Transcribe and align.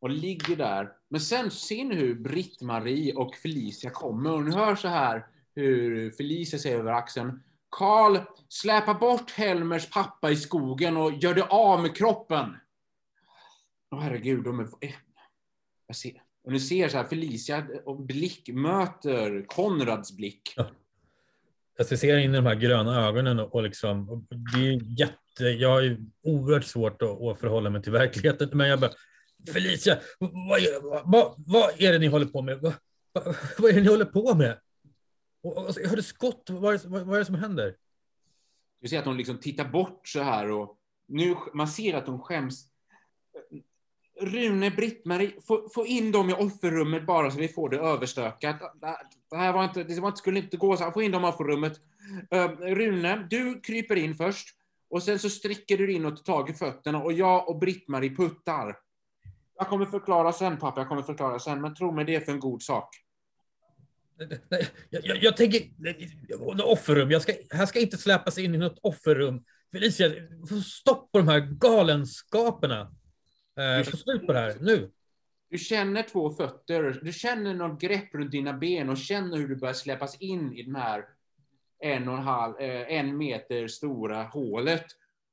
och 0.00 0.10
ligger 0.10 0.56
där. 0.56 0.92
Men 1.08 1.20
sen 1.20 1.50
ser 1.50 1.84
ni 1.84 1.94
hur 1.94 2.14
Britt-Marie 2.14 3.14
och 3.14 3.34
Felicia 3.34 3.90
kommer 3.90 4.32
och 4.32 4.42
ni 4.42 4.54
hör 4.54 4.74
så 4.74 4.88
här 4.88 5.26
hur 5.54 6.10
Felicia 6.10 6.58
säger 6.58 6.78
över 6.78 6.92
axeln. 6.92 7.42
Karl, 7.70 8.18
släpa 8.48 8.94
bort 8.94 9.30
Helmers 9.30 9.90
pappa 9.90 10.30
i 10.30 10.36
skogen 10.36 10.96
och 10.96 11.12
gör 11.12 11.34
det 11.34 11.42
av 11.42 11.82
med 11.82 11.96
kroppen. 11.96 12.56
Åh 13.90 14.00
herregud, 14.00 14.44
de 14.44 14.60
är... 14.60 14.64
Eh, 14.80 14.94
jag 15.86 15.96
ser. 15.96 16.22
Och 16.44 16.52
ni 16.52 16.60
ser 16.60 16.88
så 16.88 16.96
här, 16.96 17.04
Felicia 17.04 17.66
och 17.84 18.00
blick 18.00 18.48
möter 18.48 19.44
Konrads 19.46 20.16
blick. 20.16 20.54
Jag 21.76 21.86
ser 21.86 22.18
in 22.18 22.30
i 22.30 22.36
de 22.36 22.46
här 22.46 22.54
gröna 22.54 23.06
ögonen 23.06 23.40
och, 23.40 23.54
och 23.54 23.62
liksom, 23.62 24.10
och 24.10 24.18
det 24.28 24.68
är 24.68 25.00
jätte, 25.00 25.44
jag 25.44 25.68
har 25.68 25.80
ju 25.80 25.98
oerhört 26.22 26.64
svårt 26.64 27.02
att, 27.02 27.22
att 27.22 27.40
förhålla 27.40 27.70
mig 27.70 27.82
till 27.82 27.92
verkligheten, 27.92 28.48
men 28.52 28.68
jag 28.68 28.80
bara, 28.80 28.90
Felicia, 29.52 29.98
vad, 30.18 30.60
vad, 31.04 31.34
vad 31.46 31.70
är 31.80 31.92
det 31.92 31.98
ni 31.98 32.06
håller 32.06 32.26
på 32.26 32.42
med? 32.42 32.58
Vad, 32.60 32.72
vad, 33.58 33.70
är 33.70 33.74
det 33.74 33.80
ni 33.80 33.88
håller 33.88 34.04
på 34.04 34.34
med? 34.34 34.58
Och, 35.42 35.56
och, 35.68 35.74
jag 35.82 35.88
hörde 35.88 36.02
skott, 36.02 36.42
vad 36.50 36.74
är, 36.74 36.78
det- 36.78 36.88
vad, 36.88 37.02
vad 37.02 37.14
är 37.14 37.18
det 37.18 37.24
som 37.24 37.34
händer? 37.34 37.76
Du 38.80 38.88
ser 38.88 38.98
att 38.98 39.04
hon 39.04 39.16
liksom 39.16 39.38
tittar 39.38 39.64
bort 39.64 40.08
så 40.08 40.22
här 40.22 40.50
och 40.50 40.76
nu, 41.08 41.36
man 41.54 41.68
ser 41.68 41.94
att 41.94 42.06
hon 42.06 42.20
skäms. 42.20 42.66
Rune, 44.20 44.70
Britt-Marie, 44.70 45.32
få, 45.46 45.68
få 45.74 45.86
in 45.86 46.12
dem 46.12 46.30
i 46.30 46.32
offerrummet 46.32 47.06
bara 47.06 47.30
så 47.30 47.38
vi 47.38 47.48
får 47.48 47.68
det 47.68 47.76
överstökat. 47.78 48.60
Det- 48.80 48.96
Det 49.30 49.36
här 49.36 49.52
var 49.52 49.64
inte, 49.64 49.84
det 49.84 50.00
var 50.00 50.08
inte, 50.08 50.18
skulle 50.18 50.38
inte 50.38 50.56
gå 50.56 50.76
så 50.76 50.84
här. 50.84 50.90
Få 50.90 51.02
in 51.02 51.12
dem 51.12 51.24
i 51.24 51.26
offerrummet. 51.26 51.80
Uh, 52.34 52.74
Rune, 52.74 53.26
du 53.30 53.60
kryper 53.60 53.96
in 53.96 54.14
först 54.14 54.48
och 54.90 55.02
sen 55.02 55.18
så 55.18 55.30
sträcker 55.30 55.78
du 55.78 55.92
in 55.92 56.06
och 56.06 56.16
tar 56.16 56.34
tag 56.34 56.50
i 56.50 56.52
fötterna 56.54 57.02
och 57.02 57.12
jag 57.12 57.48
och 57.48 57.58
Britt-Marie 57.58 58.16
puttar. 58.16 58.76
Jag 59.60 59.68
kommer 59.68 59.86
förklara 59.86 60.32
sen 60.32 60.58
pappa, 60.58 60.80
jag 60.80 60.88
kommer 60.88 61.02
förklara 61.02 61.38
sen, 61.38 61.60
men 61.60 61.74
tro 61.74 61.92
mig 61.92 62.04
det 62.04 62.14
är 62.14 62.20
för 62.20 62.32
en 62.32 62.40
god 62.40 62.62
sak. 62.62 62.88
Jag, 64.90 65.06
jag, 65.06 65.22
jag 65.22 65.36
tänker, 65.36 65.62
offerrum, 66.64 67.10
jag 67.10 67.22
ska, 67.22 67.32
här 67.50 67.66
ska 67.66 67.80
inte 67.80 67.96
släpas 67.96 68.38
in 68.38 68.54
i 68.54 68.58
något 68.58 68.78
offerrum. 68.82 69.44
Felicia, 69.72 70.10
få 70.48 70.60
stopp 70.60 71.12
på 71.12 71.18
de 71.18 71.28
här 71.28 71.40
galenskaperna. 71.40 72.80
Eh, 73.58 73.84
få 73.84 73.96
slut 73.96 74.26
på 74.26 74.32
det 74.32 74.38
här, 74.38 74.56
nu. 74.60 74.90
Du 75.50 75.58
känner 75.58 76.02
två 76.02 76.30
fötter, 76.30 77.00
du 77.02 77.12
känner 77.12 77.54
något 77.54 77.80
grepp 77.80 78.14
runt 78.14 78.30
dina 78.30 78.52
ben 78.52 78.88
och 78.88 78.98
känner 78.98 79.36
hur 79.36 79.48
du 79.48 79.56
börjar 79.56 79.74
släpas 79.74 80.20
in 80.20 80.52
i 80.52 80.62
den 80.62 80.76
här 80.76 81.04
en 81.78 82.08
och 82.08 82.14
en 82.14 82.22
halv, 82.22 82.60
eh, 82.60 82.92
en 82.92 83.16
meter 83.16 83.68
stora 83.68 84.22
hålet. 84.22 84.86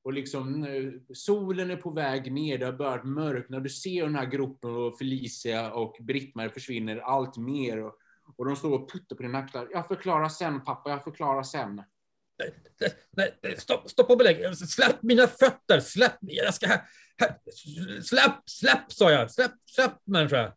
Och 0.08 0.14
liksom 0.14 0.64
eh, 0.64 1.14
solen 1.14 1.72
är 1.72 1.76
på 1.76 1.90
väg 1.90 2.32
ner, 2.32 2.58
det 2.58 2.66
har 2.66 2.74
börjat 2.74 3.04
mörkna. 3.04 3.60
Du 3.60 3.70
ser 3.70 4.04
den 4.04 4.16
här 4.16 4.26
gropen 4.26 4.76
och 4.76 4.98
Felicia 4.98 5.72
och 5.72 5.98
Britt-Marie 6.00 6.50
försvinner 6.50 6.98
allt 6.98 7.38
mer. 7.38 7.84
Och, 7.84 7.96
och 8.38 8.46
de 8.46 8.56
står 8.56 8.72
och 8.72 8.92
puttar 8.92 9.16
på 9.16 9.24
dina 9.24 9.38
axlar. 9.38 9.68
Jag 9.72 9.88
förklarar 9.88 10.30
sen 10.30 10.64
pappa, 10.64 10.90
jag 10.90 11.04
förklarar 11.04 11.44
sen. 11.44 11.76
Nej, 12.40 12.54
nej, 13.18 13.38
nej, 13.44 13.58
stopp, 13.58 13.90
stopp 13.90 14.10
och 14.10 14.18
belägg. 14.18 14.58
Släpp 14.58 15.04
mina 15.04 15.28
fötter, 15.28 15.80
släpp, 15.80 16.18
jag 16.22 16.54
ska 16.54 16.68
här, 16.68 16.82
här. 17.18 17.38
Släpp, 18.02 18.50
släpp 18.50 18.92
sa 18.92 19.12
jag, 19.12 19.32
släpp, 19.32 19.52
släpp 19.66 19.94
människa. 20.04 20.54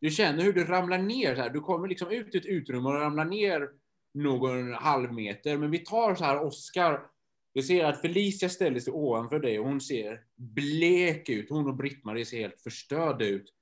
Du 0.00 0.10
känner 0.10 0.42
hur 0.42 0.52
du 0.52 0.64
ramlar 0.64 0.98
ner. 0.98 1.34
Så 1.34 1.42
här. 1.42 1.50
Du 1.50 1.60
kommer 1.60 1.88
liksom 1.88 2.10
ut 2.10 2.34
i 2.34 2.38
ett 2.38 2.46
utrymme 2.46 2.88
och 2.88 3.00
ramlar 3.00 3.24
ner 3.24 3.68
någon 4.14 4.74
halv 4.74 5.12
meter. 5.12 5.56
Men 5.56 5.70
vi 5.70 5.78
tar 5.78 6.14
så 6.14 6.24
här 6.24 6.44
Oscar. 6.44 7.13
Du 7.54 7.62
ser 7.62 7.84
att 7.84 8.00
Felicia 8.00 8.48
ställer 8.48 8.80
sig 8.80 8.92
ovanför 8.92 9.40
dig 9.40 9.58
och 9.58 9.66
hon 9.66 9.80
ser 9.80 10.24
blek 10.36 11.28
ut. 11.28 11.50
Hon 11.50 11.66
och 11.66 11.76
Britt-Marie 11.76 12.24
ser 12.24 12.38
helt 12.38 12.60
förstörda 12.60 13.24
ut. 13.24 13.54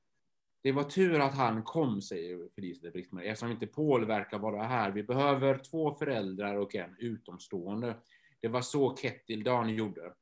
Det 0.62 0.72
var 0.72 0.84
tur 0.84 1.20
att 1.20 1.34
han 1.34 1.62
kom, 1.62 2.02
säger 2.02 2.48
Felicia 2.54 2.80
till 2.80 2.92
Britt-Marie, 2.92 3.30
eftersom 3.30 3.50
inte 3.50 3.66
Paul 3.66 4.04
verkar 4.04 4.38
vara 4.38 4.62
här. 4.62 4.90
Vi 4.90 5.02
behöver 5.02 5.58
två 5.58 5.94
föräldrar 5.94 6.56
och 6.56 6.74
en 6.74 6.96
utomstående. 6.98 7.96
Det 8.40 8.48
var 8.48 8.62
så 8.62 8.96
Kettil 8.96 9.44
Dan 9.44 9.74
gjorde. 9.74 10.12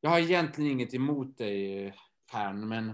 Jag 0.00 0.10
har 0.10 0.18
egentligen 0.18 0.70
inget 0.70 0.94
emot 0.94 1.38
dig, 1.38 1.94
Pern, 2.32 2.68
men 2.68 2.92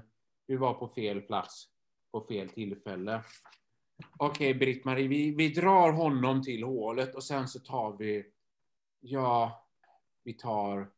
du 0.49 0.57
var 0.57 0.75
på 0.75 0.89
fel 0.89 1.21
plats 1.21 1.69
på 2.13 2.21
fel 2.21 2.49
tillfälle. 2.49 3.23
Okej, 4.19 4.55
Britt-Marie, 4.55 5.09
vi, 5.09 5.35
vi 5.35 5.49
drar 5.49 5.93
honom 5.93 6.43
till 6.43 6.63
hålet 6.63 7.15
och 7.15 7.25
sen 7.25 7.49
så 7.49 7.59
tar 7.59 7.97
vi, 7.99 8.25
ja, 9.01 9.67
vi 10.25 10.33
tar 10.33 10.91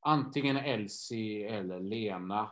antingen 0.00 0.56
Elsie 0.56 1.48
eller 1.48 1.80
Lena. 1.80 2.50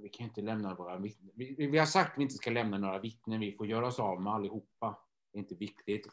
Vi 0.00 0.08
kan 0.08 0.26
inte 0.26 0.42
lämna 0.42 0.74
våra 0.74 0.98
vittnen. 0.98 1.30
Vi, 1.34 1.66
vi 1.66 1.78
har 1.78 1.86
sagt 1.86 2.12
att 2.12 2.18
vi 2.18 2.22
inte 2.22 2.34
ska 2.34 2.50
lämna 2.50 2.78
några 2.78 2.98
vittnen. 2.98 3.40
Vi 3.40 3.52
får 3.52 3.66
göra 3.66 3.86
oss 3.86 3.98
av 3.98 4.22
med 4.22 4.32
allihopa. 4.32 4.98
Det 5.32 5.38
är 5.38 5.40
inte 5.40 5.54
viktigt. 5.54 6.08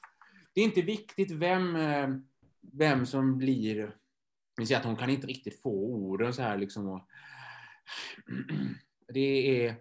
Det 0.53 0.61
är 0.61 0.65
inte 0.65 0.81
viktigt 0.81 1.31
vem, 1.31 1.75
eh, 1.75 2.09
vem 2.61 3.05
som 3.05 3.37
blir... 3.37 3.97
Vi 4.57 4.65
ser 4.65 4.77
att 4.77 4.85
hon 4.85 4.95
kan 4.95 5.09
inte 5.09 5.27
riktigt 5.27 5.61
få 5.61 5.71
orden 5.71 6.33
så 6.33 6.41
här 6.41 6.57
liksom. 6.57 6.87
Och, 6.87 7.07
det 9.13 9.65
är... 9.65 9.75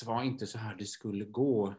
Det 0.00 0.06
var 0.06 0.22
inte 0.22 0.46
så 0.46 0.58
här 0.58 0.74
det 0.74 0.84
skulle 0.84 1.24
gå. 1.24 1.74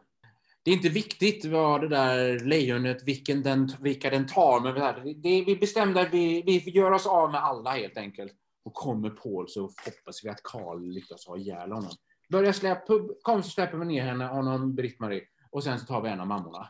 Det 0.64 0.70
är 0.70 0.74
inte 0.74 0.88
viktigt 0.88 1.44
vad 1.44 1.80
det 1.80 1.88
där 1.88 2.38
lejonet, 2.38 3.02
vilken 3.02 3.42
den, 3.42 3.70
vilka 3.80 4.10
den 4.10 4.26
tar, 4.26 4.60
men 4.60 4.74
det, 4.74 5.14
det, 5.14 5.44
vi 5.44 5.56
bestämde 5.56 6.00
att 6.00 6.12
vi, 6.12 6.42
vi 6.42 6.70
gör 6.70 6.90
oss 6.90 7.06
av 7.06 7.30
med 7.30 7.44
alla 7.44 7.70
helt 7.70 7.96
enkelt. 7.96 8.32
Och 8.64 8.74
kommer 8.74 9.10
Paul 9.10 9.48
så 9.48 9.60
hoppas 9.60 10.24
vi 10.24 10.28
att 10.28 10.42
Karl 10.42 10.82
lyckas 10.82 11.26
ha 11.26 11.36
ihjäl 11.36 11.72
honom. 11.72 11.90
Börja 12.30 12.52
släpp, 12.52 12.78
kom 13.22 13.42
så 13.42 13.50
släpper 13.50 13.78
vi 13.78 13.84
ner 13.84 14.04
henne, 14.04 14.26
honom, 14.26 14.74
Britt-Marie. 14.74 15.22
Och 15.50 15.64
sen 15.64 15.78
så 15.78 15.86
tar 15.86 16.00
vi 16.00 16.08
en 16.08 16.20
av 16.20 16.26
mammorna. 16.26 16.68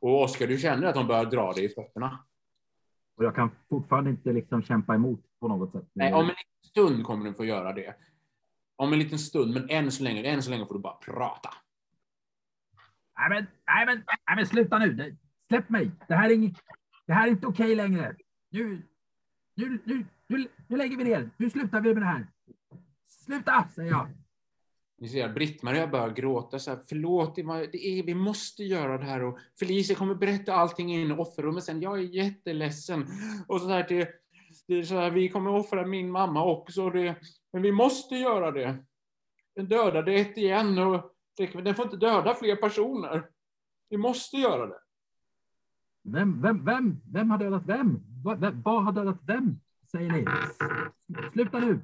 Och 0.00 0.22
Oskar, 0.22 0.46
du 0.46 0.58
känner 0.58 0.86
att 0.86 0.94
de 0.94 1.06
börjar 1.06 1.24
dra 1.24 1.52
dig 1.52 1.64
i 1.64 1.68
fötterna. 1.68 2.24
Och 3.16 3.24
jag 3.24 3.34
kan 3.34 3.50
fortfarande 3.68 4.10
inte 4.10 4.32
liksom 4.32 4.62
kämpa 4.62 4.94
emot 4.94 5.20
på 5.40 5.48
något 5.48 5.72
sätt. 5.72 5.84
Nej, 5.92 6.12
om 6.12 6.20
en 6.20 6.26
liten 6.26 6.70
stund 6.70 7.04
kommer 7.04 7.24
du 7.24 7.34
få 7.34 7.44
göra 7.44 7.72
det. 7.72 7.94
Om 8.76 8.92
en 8.92 8.98
liten 8.98 9.18
stund, 9.18 9.54
men 9.54 9.70
än 9.70 9.92
så 9.92 10.02
länge, 10.02 10.22
än 10.22 10.42
så 10.42 10.50
länge 10.50 10.66
får 10.66 10.74
du 10.74 10.80
bara 10.80 10.96
prata. 10.96 11.50
Nej 13.18 13.28
men, 13.28 13.46
nej 13.66 13.86
men, 13.86 14.04
nej 14.26 14.36
men 14.36 14.46
sluta 14.46 14.78
nu. 14.78 15.16
Släpp 15.48 15.68
mig. 15.68 15.90
Det 16.08 16.14
här 16.14 16.30
är, 16.30 16.34
inget, 16.34 16.56
det 17.06 17.12
här 17.12 17.26
är 17.26 17.30
inte 17.30 17.46
okej 17.46 17.74
längre. 17.74 18.16
Nu, 18.50 18.82
nu, 19.54 19.78
nu, 19.84 20.04
nu, 20.26 20.48
nu 20.66 20.76
lägger 20.76 20.96
vi 20.96 21.04
ner. 21.04 21.30
Nu 21.36 21.50
slutar 21.50 21.80
vi 21.80 21.94
med 21.94 22.02
det 22.02 22.06
här. 22.06 22.26
Sluta, 23.06 23.68
säger 23.74 23.90
jag. 23.90 24.08
Ni 25.00 25.08
ser 25.08 25.28
Britt-Marie 25.28 25.86
börjar 25.86 26.10
gråta 26.10 26.58
så 26.58 26.70
här, 26.70 26.78
förlåt, 26.88 27.36
det 27.36 27.42
var, 27.42 27.58
det 27.58 27.86
är, 27.86 28.02
vi 28.02 28.14
måste 28.14 28.64
göra 28.64 28.98
det 28.98 29.04
här 29.04 29.22
och 29.22 29.38
Felicia 29.58 29.96
kommer 29.96 30.14
berätta 30.14 30.54
allting 30.54 30.94
in 30.94 31.10
i 31.10 31.12
offerrummet 31.12 31.64
sen, 31.64 31.80
jag 31.80 31.98
är 31.98 32.02
jätteledsen. 32.02 33.06
Och 33.48 33.60
så 33.60 33.68
här, 33.68 33.86
det, 33.88 34.08
det 34.66 34.74
är 34.74 34.82
så 34.82 34.94
här, 34.94 35.10
vi 35.10 35.28
kommer 35.28 35.50
offra 35.50 35.86
min 35.86 36.10
mamma 36.10 36.44
också, 36.44 36.90
det, 36.90 37.14
men 37.52 37.62
vi 37.62 37.72
måste 37.72 38.14
göra 38.14 38.50
det. 38.50 38.76
Den 39.56 39.68
dödade 39.68 40.14
ett 40.14 40.36
igen 40.36 40.78
och 40.78 41.17
det, 41.38 41.62
den 41.62 41.74
får 41.74 41.84
inte 41.84 41.96
döda 41.96 42.34
fler 42.34 42.56
personer. 42.56 43.26
Vi 43.90 43.96
måste 43.96 44.36
göra 44.36 44.66
det. 44.66 44.78
Vem, 46.04 46.42
vem, 46.42 46.64
vem, 46.64 47.00
vem 47.12 47.30
har 47.30 47.38
dödat 47.38 47.62
vem? 47.66 48.00
Vad, 48.24 48.40
vem, 48.40 48.62
vad 48.62 48.84
har 48.84 48.92
dödat 48.92 49.18
vem? 49.26 49.60
Säger 49.90 50.12
ni. 50.12 50.26
Sluta 51.32 51.58
nu. 51.58 51.80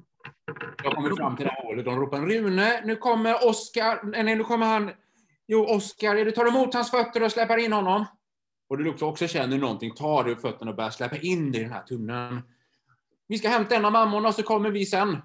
Jag 0.83 0.95
kommer 0.95 1.15
fram 1.15 1.35
till 1.35 1.45
det 1.45 1.51
här 1.51 1.63
hålet, 1.63 1.85
de 1.85 1.99
ropar 1.99 2.21
Rune, 2.21 2.81
nu 2.85 2.95
kommer 2.95 3.47
Oskar, 3.47 4.03
nej 4.03 4.35
nu 4.35 4.43
kommer 4.43 4.65
han, 4.65 4.91
jo 5.47 5.65
Oskar, 5.65 6.15
är 6.15 6.25
du 6.25 6.31
tar 6.31 6.47
emot 6.47 6.73
hans 6.73 6.91
fötter 6.91 7.23
och 7.23 7.31
släpper 7.31 7.57
in 7.57 7.73
honom? 7.73 8.05
Och 8.69 8.77
du 8.77 8.89
också, 8.89 9.05
också 9.05 9.27
känner 9.27 9.57
någonting, 9.57 9.91
tar 9.91 10.23
du 10.23 10.35
fötterna 10.35 10.71
och 10.71 10.77
börjar 10.77 10.89
släppa 10.89 11.17
in 11.17 11.51
dig 11.51 11.61
i 11.61 11.63
den 11.63 11.73
här 11.73 11.83
tunneln. 11.83 12.41
Vi 13.27 13.37
ska 13.37 13.49
hämta 13.49 13.75
en 13.75 13.85
av 13.85 13.91
mammorna 13.91 14.27
och 14.27 14.35
så 14.35 14.43
kommer 14.43 14.69
vi 14.69 14.85
sen. 14.85 15.17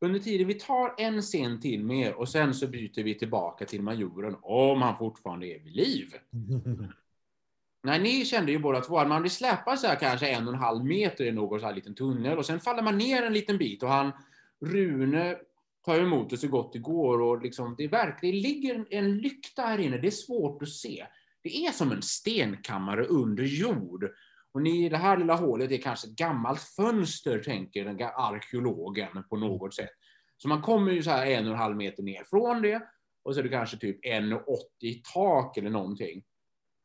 Under 0.00 0.20
tiden, 0.20 0.46
vi 0.46 0.54
tar 0.54 0.94
en 0.98 1.22
scen 1.22 1.60
till 1.60 1.84
med 1.84 2.12
och 2.12 2.28
sen 2.28 2.54
så 2.54 2.66
byter 2.66 3.02
vi 3.02 3.18
tillbaka 3.18 3.64
till 3.64 3.82
majoren 3.82 4.36
om 4.42 4.82
han 4.82 4.98
fortfarande 4.98 5.46
är 5.46 5.58
vid 5.58 5.76
liv. 5.76 6.14
Nej, 7.82 8.00
ni 8.00 8.24
kände 8.24 8.52
ju 8.52 8.58
båda 8.58 8.80
två 8.80 8.98
att 8.98 9.08
man 9.08 9.22
blir 9.22 9.30
släpad 9.30 9.78
så 9.78 9.86
här 9.86 9.96
kanske 9.96 10.28
en 10.28 10.48
och 10.48 10.54
en 10.54 10.60
halv 10.60 10.84
meter 10.84 11.24
i 11.24 11.32
någon 11.32 11.60
så 11.60 11.66
här 11.66 11.74
liten 11.74 11.94
tunnel 11.94 12.38
och 12.38 12.46
sen 12.46 12.60
faller 12.60 12.82
man 12.82 12.98
ner 12.98 13.22
en 13.22 13.32
liten 13.32 13.58
bit 13.58 13.82
och 13.82 13.88
han, 13.88 14.12
Rune, 14.60 15.36
tar 15.84 16.00
emot 16.00 16.30
det 16.30 16.36
så 16.36 16.48
gott 16.48 16.72
det 16.72 16.78
går 16.78 17.20
och 17.20 17.42
liksom, 17.42 17.74
det 17.78 17.88
verkligen 17.88 18.34
det 18.34 18.40
ligger 18.40 18.74
en, 18.74 18.86
en 18.90 19.18
lykta 19.18 19.62
här 19.62 19.78
inne, 19.78 19.98
det 19.98 20.06
är 20.06 20.10
svårt 20.10 20.62
att 20.62 20.68
se. 20.68 21.06
Det 21.42 21.66
är 21.66 21.72
som 21.72 21.92
en 21.92 22.02
stenkammare 22.02 23.04
under 23.04 23.44
jord. 23.44 24.10
Och 24.52 24.62
ni, 24.62 24.88
det 24.88 24.96
här 24.96 25.16
lilla 25.16 25.34
hålet 25.34 25.70
är 25.70 25.76
kanske 25.76 26.08
ett 26.08 26.16
gammalt 26.16 26.60
fönster, 26.60 27.38
tänker 27.38 27.84
den 27.84 28.08
arkeologen 28.16 29.24
på 29.30 29.36
något 29.36 29.74
sätt. 29.74 29.90
Så 30.36 30.48
man 30.48 30.62
kommer 30.62 30.92
ju 30.92 31.02
så 31.02 31.10
här 31.10 31.26
en 31.26 31.46
och 31.46 31.52
en 31.52 31.58
halv 31.58 31.76
meter 31.76 32.02
ner 32.02 32.24
från 32.24 32.62
det 32.62 32.82
och 33.22 33.34
så 33.34 33.40
är 33.40 33.44
det 33.44 33.48
kanske 33.48 33.76
typ 33.76 34.04
1,80 34.04 34.42
i 34.80 35.02
tak 35.14 35.56
eller 35.56 35.70
någonting. 35.70 36.24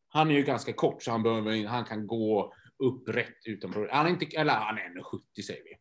Han 0.08 0.32
är 0.32 0.36
ju 0.36 0.44
ganska 0.44 0.74
kort 0.74 1.04
så 1.04 1.12
han, 1.12 1.24
behöver, 1.24 1.68
han 1.68 1.86
kan 1.86 2.08
gå 2.08 2.54
upp 2.84 3.10
rätt 3.10 3.38
utan 3.46 3.72
problem. 3.72 3.90
Han 3.94 4.06
är 4.06 4.10
inte, 4.10 4.26
eller 4.26 4.54
han 4.54 4.78
är 4.78 4.82
1,70 4.82 5.42
säger 5.42 5.64
vi. 5.64 5.76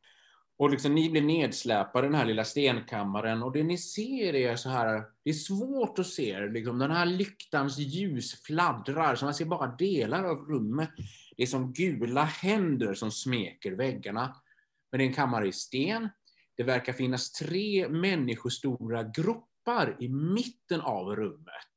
Och 0.56 0.70
liksom, 0.70 0.94
ni 0.94 1.11
blir 1.11 1.23
nedsläpade 1.23 2.06
i 2.06 2.11
den 2.11 2.19
här 2.19 2.25
lilla 2.25 2.44
stenkammaren 2.44 3.43
och 3.43 3.52
det 3.52 3.62
ni 3.62 3.79
ser 3.79 4.34
är 4.34 4.56
så 4.56 4.69
här, 4.69 5.02
det 5.25 5.31
är 5.31 5.34
svårt 5.34 5.99
att 5.99 6.06
se, 6.06 6.46
liksom, 6.46 6.79
den 6.79 6.90
här 6.90 7.06
lyktans 7.06 7.79
ljus 7.79 8.43
fladdrar 8.43 9.14
så 9.14 9.25
man 9.25 9.34
ser 9.34 9.44
bara 9.44 9.76
delar 9.76 10.25
av 10.25 10.38
rummet. 10.38 10.90
Det 11.42 11.46
är 11.46 11.48
som 11.48 11.72
gula 11.72 12.24
händer 12.24 12.94
som 12.94 13.10
smeker 13.10 13.72
väggarna. 13.72 14.36
Men 14.90 14.98
det 14.98 15.04
är 15.04 15.08
en 15.08 15.14
kammare 15.14 15.48
i 15.48 15.52
sten. 15.52 16.08
Det 16.56 16.62
verkar 16.62 16.92
finnas 16.92 17.32
tre 17.32 17.88
människostora 17.88 19.02
gropar 19.02 19.96
i 20.00 20.08
mitten 20.08 20.80
av 20.80 21.16
rummet. 21.16 21.74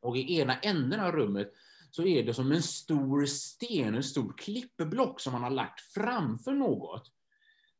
Och 0.00 0.16
i 0.16 0.38
ena 0.38 0.58
änden 0.58 1.00
av 1.00 1.12
rummet 1.12 1.52
så 1.90 2.06
är 2.06 2.22
det 2.22 2.34
som 2.34 2.52
en 2.52 2.62
stor 2.62 3.26
sten, 3.26 3.94
en 3.94 4.02
stor 4.02 4.34
klippblock 4.38 5.20
som 5.20 5.32
man 5.32 5.42
har 5.42 5.50
lagt 5.50 5.80
framför 5.80 6.52
något. 6.52 7.12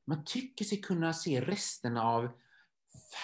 Man 0.06 0.25
tycker 0.25 0.64
sig 0.64 0.81
kunna 0.81 1.12
se 1.12 1.40
resterna 1.40 2.02
av 2.02 2.28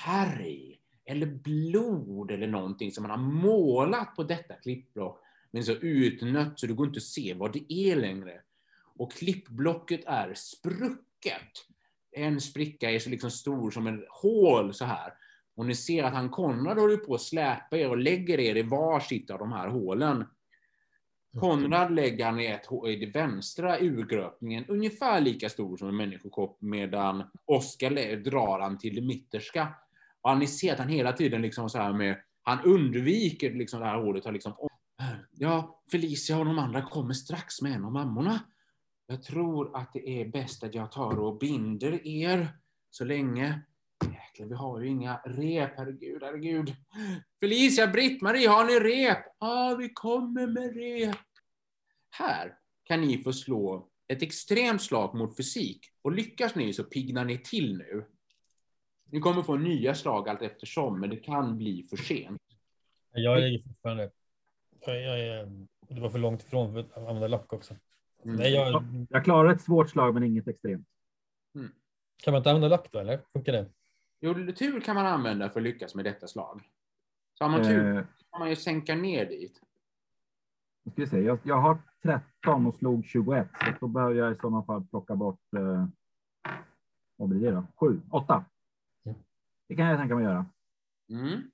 färg 0.05 0.81
eller 1.05 1.27
blod 1.27 2.31
eller 2.31 2.47
någonting 2.47 2.93
som 2.93 3.03
man 3.03 3.11
har 3.11 3.31
målat 3.33 4.17
på 4.17 4.23
detta 4.23 4.55
klippblock. 4.55 5.26
Men 5.57 5.65
så 5.65 5.73
utnött 5.73 6.61
så 6.61 6.67
det 6.67 6.73
går 6.73 6.87
inte 6.87 6.99
att 6.99 7.03
se 7.03 7.35
vad 7.35 7.53
det 7.53 7.73
är 7.73 7.97
längre. 7.97 8.41
Och 8.97 9.13
klippblocket 9.13 10.01
är 10.07 10.35
sprucket. 10.35 11.53
En 12.13 12.41
spricka 12.41 12.91
är 12.91 12.99
så 12.99 13.11
liksom 13.11 13.31
stor 13.31 13.71
som 13.71 13.87
en 13.87 14.05
hål 14.09 14.75
så 14.75 14.85
här. 14.85 15.13
Och 15.55 15.67
ni 15.67 15.75
ser 15.75 16.05
att 16.05 16.13
han 16.13 16.31
Konrad 16.31 16.79
håller 16.79 16.97
på 16.97 17.15
att 17.15 17.23
släpa 17.23 17.77
er 17.77 17.89
och 17.89 17.99
lägger 17.99 18.41
er 18.41 18.57
i 18.57 18.63
varsitt 18.63 19.31
av 19.31 19.39
de 19.39 19.53
här 19.53 19.69
hålen. 19.69 20.25
Konrad 21.41 21.95
lägger 21.95 22.25
han 22.25 22.41
i, 22.41 22.47
ett, 22.47 22.69
i 22.89 22.97
det 22.97 23.19
vänstra 23.19 23.81
urgröpningen, 23.81 24.65
ungefär 24.69 25.21
lika 25.21 25.49
stor 25.49 25.77
som 25.77 25.89
en 25.89 25.97
människokopp, 25.97 26.57
medan 26.61 27.23
Oskar 27.45 28.17
drar 28.17 28.61
han 28.61 28.79
till 28.79 28.95
det 28.95 29.03
mitterska. 29.03 29.69
Och 30.21 30.39
ni 30.39 30.47
ser 30.47 30.73
att 30.73 30.79
han 30.79 30.89
hela 30.89 31.13
tiden 31.13 31.43
liksom 31.43 31.71
så 31.71 31.79
här 31.79 31.93
med, 31.93 32.17
han 32.43 32.65
undviker 32.65 33.51
liksom 33.51 33.81
det 33.81 33.87
här 33.87 34.03
hålet. 34.03 34.25
Har 34.25 34.33
liksom, 34.33 34.55
ja, 35.33 35.83
Felicia 35.91 36.39
och 36.39 36.45
de 36.45 36.59
andra 36.59 36.83
kommer 36.83 37.15
strax 37.15 37.63
med 37.63 37.73
en 37.73 37.85
av 37.85 37.93
mammorna. 37.93 38.41
Jag 39.07 39.23
tror 39.23 39.77
att 39.77 39.93
det 39.93 40.21
är 40.21 40.29
bäst 40.29 40.63
att 40.63 40.75
jag 40.75 40.93
tar 40.93 41.19
och 41.19 41.39
binder 41.39 42.07
er 42.07 42.49
så 42.91 43.05
länge. 43.05 43.61
Jäklar, 44.05 44.47
vi 44.47 44.55
har 44.55 44.81
ju 44.81 44.89
inga 44.89 45.17
rep, 45.25 45.73
herregud, 45.77 46.23
herregud. 46.23 46.77
Felicia, 47.41 47.87
Britt-Marie, 47.87 48.49
har 48.49 48.65
ni 48.65 48.81
rep? 48.81 49.19
Ja, 49.39 49.77
vi 49.79 49.89
kommer 49.89 50.47
med 50.47 50.77
rep. 50.77 51.17
Här 52.11 52.59
kan 52.85 53.01
ni 53.01 53.19
få 53.19 53.33
slå 53.33 53.89
ett 54.09 54.23
extremt 54.23 54.83
slag 54.83 55.15
mot 55.15 55.37
fysik 55.37 55.81
och 56.03 56.13
lyckas 56.13 56.55
ni 56.55 56.73
så 56.73 56.85
piggnar 56.85 57.25
ni 57.25 57.39
till 57.39 57.77
nu. 57.79 58.07
Ni 59.11 59.21
kommer 59.21 59.43
få 59.43 59.57
nya 59.57 59.95
slag 59.95 60.29
allt 60.29 60.43
eftersom, 60.43 61.01
men 61.01 61.11
det 61.11 61.17
kan 61.17 61.59
bli 61.59 61.83
för 61.83 61.97
sent. 61.97 62.43
Jag 63.13 63.39
är 63.39 63.59
fortfarande... 63.59 64.11
Jag, 64.95 65.19
jag, 65.27 65.67
det 65.89 66.01
var 66.01 66.09
för 66.09 66.19
långt 66.19 66.43
ifrån 66.43 66.73
för 66.73 66.81
att 66.81 66.97
använda 66.97 67.29
lock 67.29 67.53
också. 67.53 67.75
Mm. 68.25 68.37
Nej, 68.37 68.53
jag, 68.55 68.85
Jag 69.11 69.25
klarar 69.25 69.53
ett 69.53 69.63
svårt 69.63 69.91
slag, 69.91 70.15
men 70.15 70.23
inget 70.23 70.49
extremt. 70.49 70.89
kan 72.25 72.33
man 72.33 72.39
inte 72.39 72.51
använda 72.51 72.77
lock 72.77 72.93
då, 72.93 72.99
eller? 72.99 73.21
Funkar 73.33 73.53
det? 73.53 73.71
Jo, 74.21 74.35
tur 74.53 74.81
kan 74.81 74.95
man 74.95 75.07
använda 75.07 75.51
för 75.51 75.61
att 75.61 75.65
lyckas 75.65 75.95
med 75.95 76.05
detta 76.05 76.27
slag. 76.27 76.63
Så 77.35 77.45
har 77.45 77.51
man 77.51 77.63
tur 77.63 77.97
Eh, 77.97 78.05
kan 78.31 78.41
man 78.41 78.49
ju 78.51 78.57
sänka 78.57 78.95
ner 78.95 79.27
dit. 79.27 79.61
nu 80.83 80.93
ska 80.93 81.07
se. 81.07 81.21
Jag, 81.21 81.39
jag 81.43 81.61
har 81.61 81.79
13 82.03 82.67
och 82.67 82.75
slog 82.75 83.07
21, 83.07 83.49
så 83.61 83.67
då 83.81 83.89
behöver 83.89 84.15
jag 84.15 84.33
i 84.33 84.37
sådana 84.37 84.63
fall 84.63 84.87
plocka 84.87 85.15
bort. 85.17 85.41
Eh, 85.57 85.87
vad 87.17 87.29
blir 87.29 87.41
det 87.41 87.51
då? 87.51 87.67
7, 87.77 88.01
8. 88.11 88.45
Mm. 89.05 89.19
Det 89.69 89.77
kan 89.77 89.87
jag 89.87 89.99
tänka 89.99 90.15
mig 90.15 90.25
göra. 90.25 90.47
Mm. 91.11 91.51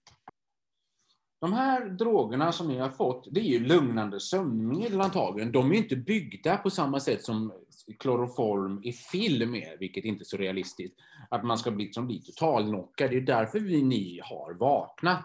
De 1.42 1.52
här 1.52 1.88
drogerna 1.88 2.52
som 2.52 2.68
ni 2.68 2.78
har 2.78 2.88
fått, 2.88 3.28
det 3.30 3.40
är 3.40 3.44
ju 3.44 3.66
lugnande 3.66 4.20
sömnmedel 4.20 5.00
antagligen. 5.00 5.52
De 5.52 5.70
är 5.70 5.74
ju 5.74 5.82
inte 5.82 5.96
byggda 5.96 6.56
på 6.56 6.70
samma 6.70 7.00
sätt 7.00 7.24
som 7.24 7.52
kloroform 7.98 8.80
i 8.84 8.92
film 8.92 9.54
är, 9.54 9.78
vilket 9.78 10.04
inte 10.04 10.22
är 10.22 10.24
så 10.24 10.36
realistiskt. 10.36 10.96
Att 11.30 11.44
man 11.44 11.58
ska 11.58 11.70
bli, 11.70 11.84
liksom 11.84 12.06
bli 12.06 12.22
totalnockad. 12.22 13.10
Det 13.10 13.16
är 13.16 13.20
därför 13.20 13.60
vi, 13.60 13.82
ni 13.82 14.20
har 14.24 14.54
vaknat. 14.54 15.24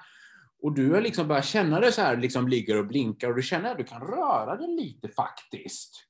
Och 0.62 0.74
du 0.74 0.94
har 0.94 1.02
liksom 1.02 1.28
börjat 1.28 1.46
känna 1.46 1.80
det 1.80 1.92
så 1.92 2.02
här, 2.02 2.18
liksom 2.18 2.48
ligger 2.48 2.78
och 2.78 2.88
blinkar 2.88 3.30
och 3.30 3.36
du 3.36 3.42
känner 3.42 3.72
att 3.72 3.78
du 3.78 3.84
kan 3.84 4.02
röra 4.02 4.56
dig 4.56 4.76
lite 4.76 5.10
faktiskt. 5.10 6.06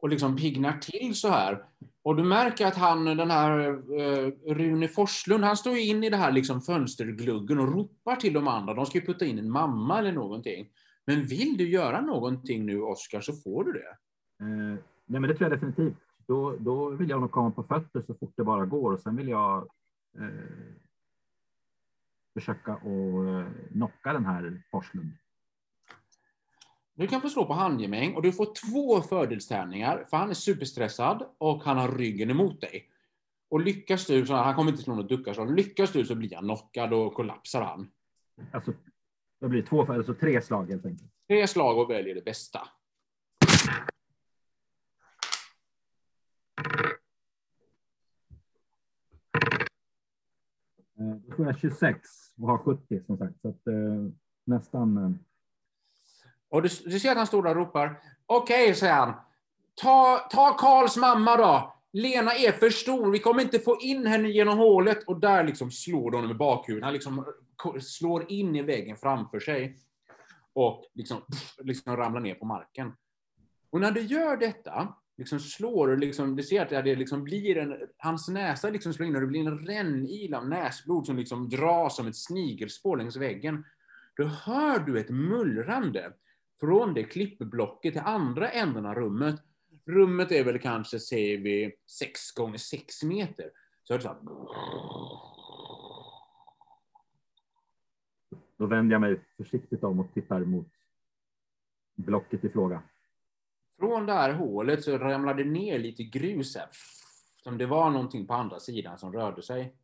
Och 0.00 0.08
liksom 0.08 0.36
piggnar 0.36 0.78
till 0.78 1.14
så 1.14 1.28
här. 1.28 1.64
Och 2.08 2.16
du 2.16 2.24
märker 2.24 2.66
att 2.66 2.76
han, 2.76 3.04
den 3.04 3.30
här 3.30 3.68
eh, 4.00 4.54
Rune 4.54 4.88
Forslund, 4.88 5.44
han 5.44 5.56
står 5.56 5.74
ju 5.74 5.86
in 5.86 6.04
i 6.04 6.10
det 6.10 6.16
här 6.16 6.32
liksom 6.32 6.60
fönstergluggen 6.60 7.60
och 7.60 7.72
ropar 7.72 8.16
till 8.16 8.32
de 8.32 8.48
andra. 8.48 8.74
De 8.74 8.86
ska 8.86 8.98
ju 8.98 9.06
putta 9.06 9.24
in 9.24 9.38
en 9.38 9.50
mamma 9.50 9.98
eller 9.98 10.12
någonting. 10.12 10.68
Men 11.06 11.22
vill 11.22 11.56
du 11.56 11.70
göra 11.70 12.00
någonting 12.00 12.66
nu, 12.66 12.82
Oskar, 12.82 13.20
så 13.20 13.32
får 13.32 13.64
du 13.64 13.72
det. 13.72 13.88
Eh, 14.44 14.78
nej, 15.06 15.20
men 15.20 15.22
det 15.22 15.34
tror 15.34 15.50
jag 15.50 15.60
definitivt. 15.60 15.96
Då, 16.26 16.56
då 16.60 16.90
vill 16.90 17.10
jag 17.10 17.20
nog 17.20 17.30
komma 17.30 17.50
på 17.50 17.62
fötter 17.62 18.02
så 18.06 18.14
fort 18.14 18.32
det 18.36 18.44
bara 18.44 18.66
går 18.66 18.92
och 18.92 19.00
sen 19.00 19.16
vill 19.16 19.28
jag 19.28 19.68
eh, 20.18 20.74
försöka 22.34 22.72
att 22.72 22.84
eh, 22.84 23.46
knocka 23.72 24.12
den 24.12 24.26
här 24.26 24.62
Forslund. 24.70 25.12
Du 26.98 27.06
kan 27.06 27.20
få 27.20 27.28
slå 27.28 27.44
på 27.44 27.52
handgemäng 27.52 28.14
och 28.14 28.22
du 28.22 28.32
får 28.32 28.54
två 28.54 29.00
fördelstärningar, 29.02 30.06
för 30.10 30.16
han 30.16 30.30
är 30.30 30.34
superstressad 30.34 31.28
och 31.38 31.64
han 31.64 31.78
har 31.78 31.88
ryggen 31.88 32.30
emot 32.30 32.60
dig. 32.60 32.88
Och 33.48 33.60
lyckas 33.60 34.06
du, 34.06 34.26
så 34.26 34.34
han 34.34 34.54
kommer 34.54 34.70
inte 34.70 34.82
slå 34.82 34.94
något 34.94 35.08
duckarslag, 35.08 35.56
lyckas 35.56 35.92
du 35.92 36.04
så 36.04 36.14
blir 36.14 36.34
han 36.34 36.44
knockad 36.44 36.92
och 36.92 37.14
kollapsar 37.14 37.62
han. 37.62 37.90
Alltså, 38.52 38.72
det 39.40 39.48
blir 39.48 39.62
två, 39.62 39.92
alltså 39.92 40.14
tre 40.14 40.42
slag 40.42 40.70
helt 40.70 40.86
enkelt. 40.86 41.10
Tre 41.28 41.46
slag 41.46 41.78
och 41.78 41.90
väljer 41.90 42.14
det 42.14 42.24
bästa. 42.24 42.60
Eh, 50.98 51.14
då 51.26 51.36
får 51.36 51.46
jag 51.46 51.58
26 51.58 52.00
och 52.40 52.48
har 52.48 52.58
70 52.58 53.04
som 53.06 53.18
sagt. 53.18 53.40
Så 53.40 53.48
att, 53.48 53.66
eh, 53.66 54.08
nästan. 54.44 55.18
Och 56.50 56.62
du, 56.62 56.68
du 56.84 57.00
ser 57.00 57.10
att 57.10 57.16
han 57.16 57.26
står 57.26 57.42
där 57.42 57.50
och 57.50 57.56
ropar. 57.56 58.00
Okej, 58.26 58.74
säger 58.74 58.94
han. 58.94 59.14
Ta, 59.74 60.28
ta 60.30 60.56
Karls 60.58 60.96
mamma 60.96 61.36
då. 61.36 61.74
Lena 61.92 62.32
är 62.32 62.52
för 62.52 62.70
stor. 62.70 63.10
Vi 63.10 63.18
kommer 63.18 63.42
inte 63.42 63.58
få 63.58 63.78
in 63.80 64.06
henne 64.06 64.28
genom 64.28 64.58
hålet. 64.58 65.04
Och 65.04 65.20
där 65.20 65.44
liksom 65.44 65.70
slår 65.70 66.10
de 66.10 66.16
honom 66.16 66.30
i 66.30 66.34
bakhuvudet. 66.34 66.84
Han 66.84 66.92
liksom 66.92 67.24
slår 67.80 68.32
in 68.32 68.56
i 68.56 68.62
väggen 68.62 68.96
framför 68.96 69.40
sig. 69.40 69.78
Och 70.52 70.84
liksom, 70.94 71.22
liksom 71.58 71.96
ramlar 71.96 72.20
ner 72.20 72.34
på 72.34 72.46
marken. 72.46 72.92
Och 73.70 73.80
när 73.80 73.90
du 73.90 74.00
gör 74.00 74.36
detta, 74.36 74.94
liksom 75.16 75.40
slår 75.40 75.88
du, 75.88 75.96
liksom, 75.96 76.36
du 76.36 76.42
ser 76.42 76.62
att 76.62 76.84
det 76.84 76.94
liksom 76.94 77.24
blir 77.24 77.58
en, 77.58 77.76
hans 77.98 78.28
näsa 78.28 78.70
liksom 78.70 78.94
slår 78.94 79.08
in 79.08 79.14
och 79.14 79.20
det 79.20 79.26
blir 79.26 79.40
en 79.40 79.58
rännil 79.58 80.34
av 80.34 80.48
näsblod 80.48 81.06
som 81.06 81.16
liksom 81.16 81.48
dras 81.48 81.96
som 81.96 82.06
ett 82.06 82.16
snigelspår 82.16 82.96
längs 82.96 83.16
väggen. 83.16 83.64
Då 84.16 84.24
hör 84.24 84.78
du 84.78 85.00
ett 85.00 85.10
mullrande 85.10 86.12
från 86.60 86.94
det 86.94 87.04
klippblocket 87.04 87.92
till 87.92 88.02
andra 88.04 88.50
änden 88.50 88.86
av 88.86 88.94
rummet. 88.94 89.40
Rummet 89.84 90.32
är 90.32 90.44
väl 90.44 90.58
kanske, 90.58 90.98
säger 90.98 91.38
vi, 91.38 91.76
6 91.86 92.32
gånger 92.32 92.58
6 92.58 93.02
meter. 93.02 93.50
Så 93.84 93.94
är 93.94 93.98
det 93.98 94.02
så 94.02 94.08
här. 94.08 94.18
då 98.58 98.66
vänder 98.66 98.94
jag 98.94 99.00
mig 99.00 99.20
försiktigt 99.36 99.84
om 99.84 100.00
och 100.00 100.14
tittar 100.14 100.40
mot 100.40 100.66
blocket 101.94 102.44
i 102.44 102.48
fråga. 102.48 102.82
Från 103.78 104.06
det 104.06 104.12
här 104.12 104.32
hålet 104.32 104.84
så 104.84 104.98
ramlade 104.98 105.44
det 105.44 105.50
ner 105.50 105.78
lite 105.78 106.02
grus 106.04 106.56
här. 106.56 106.68
Som 107.42 107.58
det 107.58 107.66
var 107.66 107.90
någonting 107.90 108.26
på 108.26 108.34
andra 108.34 108.60
sidan 108.60 108.98
som 108.98 109.12
rörde 109.12 109.42
sig. 109.42 109.74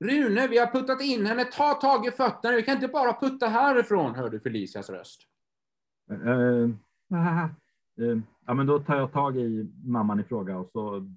Rune, 0.00 0.46
vi 0.48 0.58
har 0.58 0.66
puttat 0.66 1.02
in 1.02 1.26
henne. 1.26 1.44
Ta 1.44 1.74
tag 1.74 2.06
i 2.06 2.10
fötterna. 2.10 2.56
Vi 2.56 2.62
kan 2.62 2.74
inte 2.74 2.88
bara 2.88 3.20
putta 3.20 3.46
härifrån, 3.46 4.14
hörde 4.14 4.40
Felicias 4.40 4.90
röst. 4.90 5.22
Eh, 6.10 6.18
eh, 8.00 8.18
ja, 8.46 8.54
men 8.54 8.66
då 8.66 8.78
tar 8.78 8.96
jag 8.96 9.12
tag 9.12 9.36
i 9.36 9.70
mamman 9.84 10.20
i 10.20 10.24
fråga 10.24 10.58
och 10.58 10.70
så 10.72 11.10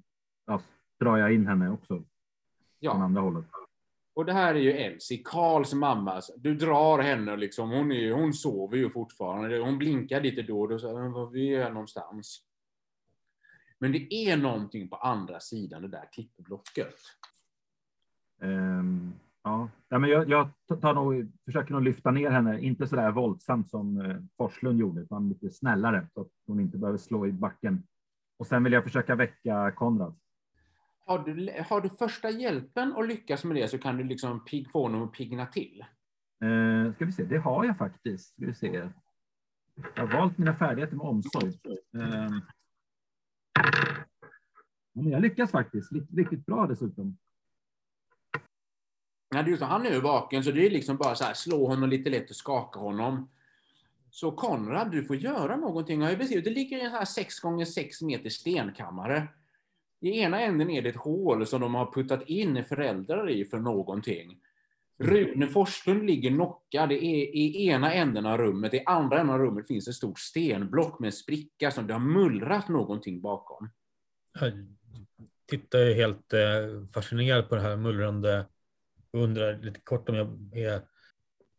ja, 0.45 0.61
drar 0.99 1.17
jag 1.17 1.33
in 1.33 1.47
henne 1.47 1.69
också 1.69 1.87
från 1.87 2.05
Ja, 2.79 2.91
andra 2.93 3.21
hållet. 3.21 3.45
och 4.13 4.25
det 4.25 4.33
här 4.33 4.55
är 4.55 4.59
ju 4.59 4.71
Elsie, 4.71 5.21
Karls 5.25 5.73
mamma. 5.73 6.21
Du 6.37 6.55
drar 6.55 6.99
henne 6.99 7.35
liksom. 7.37 7.69
Hon, 7.69 7.91
är, 7.91 8.11
hon 8.11 8.33
sover 8.33 8.77
ju 8.77 8.89
fortfarande. 8.89 9.57
Hon 9.57 9.77
blinkar 9.77 10.21
lite 10.21 10.41
då 10.41 10.61
och 10.61 10.69
då. 10.69 10.79
Så, 10.79 10.99
"Men 10.99 11.11
var 11.11 11.25
vi 11.29 11.55
är 11.55 11.69
någonstans. 11.71 12.43
Men 13.79 13.91
det 13.91 14.13
är 14.13 14.37
någonting 14.37 14.89
på 14.89 14.95
andra 14.95 15.39
sidan 15.39 15.81
det 15.81 15.87
där 15.87 16.09
klippblocket. 16.13 16.95
Ehm, 18.41 19.13
ja. 19.43 19.69
Men 19.89 20.03
jag, 20.03 20.29
jag 20.29 20.49
tar 20.81 20.93
nog, 20.93 21.31
försöker 21.45 21.73
nog 21.73 21.81
lyfta 21.81 22.11
ner 22.11 22.31
henne, 22.31 22.61
inte 22.61 22.87
så 22.87 22.95
där 22.95 23.11
våldsamt 23.11 23.69
som 23.69 24.01
eh, 24.01 24.17
Forslund 24.37 24.79
gjorde, 24.79 25.01
utan 25.01 25.29
lite 25.29 25.49
snällare 25.49 26.07
så 26.13 26.21
att 26.21 26.31
hon 26.47 26.59
inte 26.59 26.77
behöver 26.77 26.97
slå 26.97 27.27
i 27.27 27.31
backen. 27.31 27.83
Och 28.39 28.47
sen 28.47 28.63
vill 28.63 28.73
jag 28.73 28.83
försöka 28.83 29.15
väcka 29.15 29.71
Konrad. 29.71 30.15
Har 31.05 31.19
du, 31.19 31.53
har 31.69 31.81
du 31.81 31.89
första 31.89 32.29
hjälpen 32.29 32.93
och 32.93 33.07
lyckas 33.07 33.43
med 33.43 33.55
det 33.55 33.67
så 33.67 33.77
kan 33.77 33.97
du 33.97 34.03
liksom 34.03 34.45
pig, 34.45 34.71
få 34.71 34.81
honom 34.81 35.03
att 35.03 35.11
pigna 35.11 35.45
till. 35.45 35.85
Eh, 36.43 36.93
ska 36.93 37.05
vi 37.05 37.11
se, 37.11 37.23
det 37.23 37.37
har 37.37 37.65
jag 37.65 37.77
faktiskt. 37.77 38.33
Ska 38.33 38.45
vi 38.45 38.53
se. 38.53 38.89
Jag 39.95 40.07
har 40.07 40.19
valt 40.19 40.37
mina 40.37 40.55
färdigheter 40.55 40.95
med 40.95 41.05
omsorg. 41.05 41.47
Eh, 41.97 42.31
men 44.93 45.09
jag 45.09 45.21
lyckas 45.21 45.51
faktiskt 45.51 45.91
riktigt 46.13 46.45
bra 46.45 46.67
dessutom. 46.67 47.17
Nej, 49.31 49.43
det 49.43 49.49
är 49.49 49.51
ju 49.51 49.57
så, 49.57 49.65
han 49.65 49.85
är 49.85 49.91
ju 49.91 50.01
vaken 50.01 50.43
så 50.43 50.51
det 50.51 50.65
är 50.65 50.69
liksom 50.69 50.97
bara 50.97 51.15
så 51.15 51.23
här, 51.23 51.33
slå 51.33 51.67
honom 51.67 51.89
lite 51.89 52.09
lätt 52.09 52.29
och 52.29 52.35
skaka 52.35 52.79
honom. 52.79 53.29
Så 54.11 54.31
Konrad, 54.31 54.91
du 54.91 55.03
får 55.03 55.15
göra 55.15 55.55
någonting. 55.55 56.01
Jag 56.01 56.09
har 56.09 56.15
beskrivit, 56.15 56.45
det 56.45 56.51
ligger 56.51 56.77
i 56.77 56.81
en 56.81 56.91
här 56.91 57.05
6 57.05 57.39
gånger 57.39 57.65
6 57.65 58.01
meter 58.01 58.29
stenkammare. 58.29 59.27
I 60.01 60.19
ena 60.19 60.41
änden 60.41 60.69
är 60.69 60.81
det 60.81 60.89
ett 60.89 60.95
hål 60.95 61.47
som 61.47 61.61
de 61.61 61.75
har 61.75 61.93
puttat 61.93 62.29
in 62.29 62.65
föräldrar 62.65 63.29
i 63.29 63.45
för 63.45 63.59
någonting. 63.59 64.39
Rune 64.99 65.47
Forslund 65.47 66.05
ligger 66.05 66.29
knockad 66.29 66.91
i, 66.91 66.95
i 66.95 67.67
ena 67.67 67.93
änden 67.93 68.25
av 68.25 68.37
rummet. 68.37 68.73
I 68.73 68.83
andra 68.85 69.19
änden 69.19 69.35
av 69.35 69.41
rummet 69.41 69.67
finns 69.67 69.87
ett 69.87 69.95
stort 69.95 70.19
stenblock 70.19 70.99
med 70.99 71.07
en 71.07 71.13
spricka 71.13 71.71
som 71.71 71.87
det 71.87 71.93
har 71.93 71.99
mullrat 71.99 72.69
någonting 72.69 73.21
bakom. 73.21 73.69
Jag 74.39 74.53
tittar 75.45 75.93
helt 75.95 76.33
eh, 76.33 76.39
fascinerad 76.93 77.49
på 77.49 77.55
det 77.55 77.61
här 77.61 77.77
mullrande 77.77 78.45
undrar 79.11 79.57
lite 79.57 79.79
kort 79.79 80.09
om 80.09 80.15
jag 80.15 80.57
är 80.57 80.81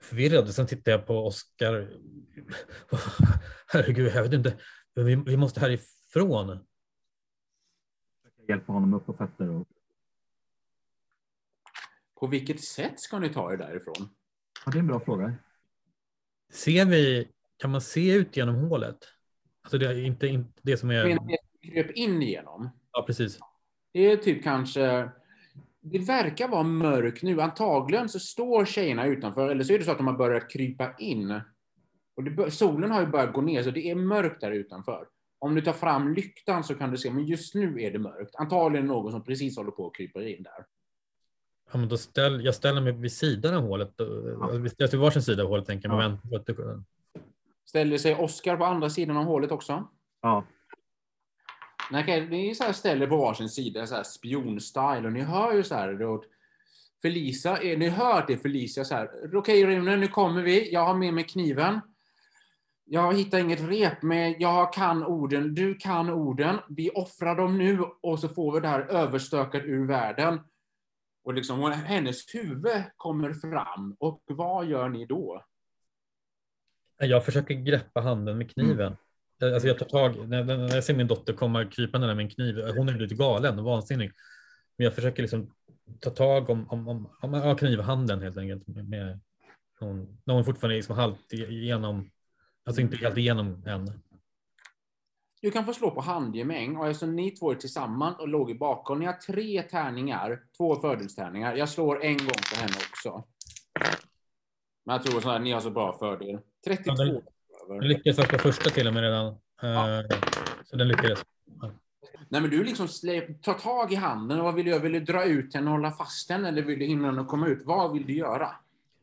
förvirrad. 0.01 0.55
Sen 0.55 0.67
tittar 0.67 0.93
jag 0.93 1.07
på 1.07 1.27
Oskar. 1.27 1.91
Herregud, 3.67 4.13
jag 4.15 4.23
vet 4.23 4.33
inte. 4.33 4.59
Vi, 4.95 5.15
vi 5.15 5.37
måste 5.37 5.61
härifrån. 5.61 6.67
Hjälpa 8.49 8.73
honom 8.73 8.95
upp 8.95 9.07
på 9.07 9.15
fötter. 9.15 9.51
Och... 9.51 9.69
På 12.21 12.27
vilket 12.27 12.65
sätt 12.65 13.01
ska 13.01 13.19
ni 13.19 13.29
ta 13.29 13.53
er 13.53 13.57
därifrån? 13.57 14.09
Ja, 14.65 14.73
det 14.73 14.79
är 14.79 14.81
en 14.81 14.87
bra 14.87 15.01
fråga. 15.01 15.35
Ser 16.53 16.85
vi, 16.85 17.29
kan 17.57 17.71
man 17.71 17.81
se 17.81 18.15
ut 18.15 18.37
genom 18.37 18.55
hålet? 18.55 18.99
Alltså 19.63 19.79
det 19.79 19.87
är 19.87 20.05
inte, 20.05 20.27
inte 20.27 20.61
det 20.63 20.77
som 20.77 20.91
är... 20.91 21.05
Men 21.05 21.27
det 21.27 21.39
kröp 21.73 21.91
in 21.91 22.23
igenom. 22.23 22.71
Ja, 22.93 23.05
precis. 23.07 23.39
Det 23.93 24.13
är 24.13 24.17
typ 24.17 24.45
kanske... 24.45 25.11
Det 25.93 25.99
verkar 25.99 26.49
vara 26.49 26.63
mörkt 26.63 27.23
nu. 27.23 27.41
Antagligen 27.41 28.09
så 28.09 28.19
står 28.19 28.65
tjejerna 28.65 29.07
utanför, 29.07 29.49
eller 29.49 29.65
så 29.65 29.73
är 29.73 29.79
det 29.79 29.85
så 29.85 29.91
att 29.91 29.99
de 29.99 30.07
har 30.07 30.19
börjat 30.19 30.51
krypa 30.51 30.95
in. 30.99 31.41
Och 32.17 32.25
det, 32.25 32.51
solen 32.51 32.91
har 32.91 33.01
ju 33.01 33.07
börjat 33.07 33.33
gå 33.33 33.41
ner, 33.41 33.63
så 33.63 33.71
det 33.71 33.91
är 33.91 33.95
mörkt 33.95 34.41
där 34.41 34.51
utanför. 34.51 35.07
Om 35.39 35.55
du 35.55 35.61
tar 35.61 35.73
fram 35.73 36.15
lyktan 36.15 36.65
så 36.65 36.75
kan 36.75 36.91
du 36.91 36.97
se, 36.97 37.11
men 37.11 37.27
just 37.27 37.55
nu 37.55 37.83
är 37.83 37.93
det 37.93 37.99
mörkt. 37.99 38.35
Antagligen 38.35 38.87
någon 38.87 39.13
som 39.13 39.25
precis 39.25 39.57
håller 39.57 39.71
på 39.71 39.87
att 39.87 39.95
krypa 39.95 40.23
in 40.23 40.43
där. 40.43 40.65
Ja, 41.73 41.79
men 41.79 41.89
då 41.89 41.97
ställ, 41.97 42.45
jag 42.45 42.55
ställer 42.55 42.81
mig 42.81 42.93
vid 42.93 43.13
sidan 43.13 43.55
av 43.55 43.63
hålet. 43.63 43.95
Ja. 43.99 44.69
Ställer 44.69 44.89
till 44.89 44.99
varsin 44.99 45.23
sida 45.23 45.43
av 45.43 45.49
hålet, 45.49 45.67
tänker 45.67 45.89
jag. 45.89 46.19
Ja. 46.31 46.39
Det... 46.47 46.57
Ställer 47.65 47.99
sig 47.99 48.15
Oskar 48.15 48.57
på 48.57 48.65
andra 48.65 48.91
sidan 48.91 49.17
av 49.17 49.25
hålet 49.25 49.53
också? 49.53 49.89
Ja. 50.23 50.45
Nej, 51.91 52.29
ni 52.31 52.55
så 52.55 52.65
här 52.65 52.73
ställer 52.73 53.07
på 53.07 53.17
varsin 53.17 53.49
sida, 53.49 53.87
så 53.87 53.95
här 53.95 54.03
spionsstyle, 54.03 55.07
och 55.07 55.13
ni 55.13 55.21
hör 55.21 55.53
ju 55.53 55.63
så 55.63 55.75
här 55.75 55.95
då, 55.95 56.25
Felicia, 57.03 57.59
ni 57.63 57.89
hör 57.89 58.31
är 58.31 58.37
Felicia 58.37 58.85
så 58.85 58.95
här. 58.95 59.11
Okej 59.35 59.67
Rune, 59.67 59.97
nu 59.97 60.09
kommer 60.09 60.43
vi. 60.43 60.73
Jag 60.73 60.85
har 60.85 60.95
med 60.95 61.15
mig 61.15 61.25
kniven. 61.25 61.81
Jag 62.85 63.17
hittar 63.17 63.39
inget 63.39 63.61
rep, 63.61 64.03
men 64.03 64.41
jag 64.41 64.73
kan 64.73 65.05
orden. 65.05 65.55
Du 65.55 65.75
kan 65.75 66.11
orden. 66.11 66.59
Vi 66.69 66.91
offrar 66.91 67.37
dem 67.37 67.59
nu 67.59 67.81
och 68.01 68.19
så 68.19 68.29
får 68.29 68.53
vi 68.55 68.61
det 68.61 68.69
här 68.69 68.81
överstökat 68.81 69.63
ur 69.65 69.87
världen. 69.87 70.41
Och 71.25 71.35
liksom, 71.35 71.73
hennes 71.73 72.35
huvud 72.35 72.85
kommer 72.97 73.33
fram. 73.33 73.97
Och 73.99 74.23
vad 74.27 74.67
gör 74.67 74.89
ni 74.89 75.07
då? 75.07 75.45
Jag 76.99 77.25
försöker 77.25 77.55
greppa 77.55 78.01
handen 78.01 78.39
med 78.39 78.51
kniven. 78.51 78.87
Mm. 78.87 78.99
Alltså 79.43 79.69
jag 79.69 79.79
tar 79.79 79.87
tag, 79.87 80.29
när, 80.29 80.45
när 80.45 80.75
jag 80.75 80.85
ser 80.85 80.95
min 80.95 81.07
dotter 81.07 81.33
komma 81.33 81.65
krypande 81.65 82.15
med 82.15 82.25
en 82.25 82.31
kniv, 82.31 82.63
hon 82.77 82.89
är 82.89 82.93
lite 82.93 83.15
galen 83.15 83.59
och 83.59 83.65
vansinnig. 83.65 84.13
Men 84.77 84.85
jag 84.85 84.95
försöker 84.95 85.23
liksom 85.23 85.55
ta 86.01 86.11
tag 86.11 86.51
om, 86.51 86.69
om, 86.71 86.89
om, 86.89 87.11
om 87.21 87.35
ja, 87.35 87.55
knivhanden 87.55 88.23
helt 88.23 88.37
enkelt. 88.37 88.67
Med, 88.67 88.89
med 88.89 89.21
hon, 89.81 90.19
när 90.25 90.35
hon 90.35 90.45
fortfarande 90.45 90.75
är 90.75 90.77
liksom 90.77 90.97
halvt 90.97 91.33
igenom, 91.33 92.11
alltså 92.65 92.83
inte 92.83 92.97
helt 92.97 93.17
igenom 93.17 93.65
än. 93.67 94.01
Du 95.41 95.51
kan 95.51 95.67
få 95.67 95.75
slå 95.75 95.91
på 95.91 96.01
handgemäng 96.01 96.77
och 96.77 96.89
eftersom 96.89 97.17
ni 97.17 97.31
två 97.31 97.51
är 97.51 97.55
tillsammans 97.55 98.19
och 98.19 98.29
låg 98.29 98.51
i 98.51 98.55
bakom, 98.55 98.99
ni 98.99 99.07
har 99.07 99.13
tre 99.13 99.63
tärningar, 99.63 100.43
två 100.57 100.81
fördelstärningar. 100.81 101.55
Jag 101.55 101.69
slår 101.69 102.05
en 102.05 102.19
gång 102.19 102.41
på 102.53 102.61
henne 102.61 102.75
också. 102.91 103.25
Men 104.85 104.97
jag 104.97 105.03
tror 105.03 105.35
att 105.35 105.43
ni 105.43 105.53
har 105.53 105.61
så 105.61 105.71
bra 105.71 105.99
fördel. 105.99 106.39
32. 106.65 106.93
Ja, 106.97 107.21
den, 107.69 107.89
lyckades 107.89 108.29
på 108.29 108.39
första 108.39 108.71
till 108.71 108.87
och 108.87 108.95
med 108.95 109.03
redan. 109.03 109.35
Ja. 109.63 110.01
Uh, 110.01 110.09
så 110.65 110.77
den 110.77 110.89
lyckades. 110.89 111.25
Ja. 111.61 111.71
Nej, 112.29 112.41
men 112.41 112.51
du 112.51 112.65
liksom 112.65 112.89
släpp, 112.89 113.43
tar 113.43 113.55
tag 113.55 113.93
i 113.93 113.95
handen 113.95 114.39
och 114.39 114.45
vad 114.45 114.55
vill 114.55 114.65
du 114.65 114.71
göra? 114.71 114.83
Vill 114.83 114.93
du 114.93 115.01
dra 115.01 115.25
ut 115.25 115.55
henne 115.55 115.67
och 115.67 115.77
hålla 115.77 115.91
fast 115.91 116.29
den 116.29 116.45
eller 116.45 116.63
vill 116.63 116.79
du 116.79 116.85
hindra 116.85 117.07
henne 117.07 117.21
att 117.21 117.29
komma 117.29 117.47
ut? 117.47 117.63
Vad 117.65 117.93
vill 117.93 118.07
du 118.07 118.13
göra? 118.13 118.51